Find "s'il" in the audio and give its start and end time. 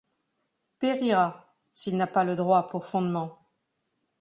1.73-1.95